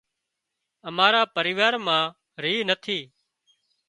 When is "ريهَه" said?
2.43-2.65